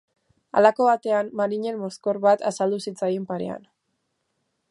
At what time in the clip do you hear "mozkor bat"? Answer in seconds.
1.83-2.47